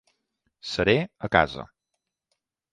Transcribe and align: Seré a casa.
Seré 0.69 0.97
a 1.29 1.31
casa. 1.37 1.69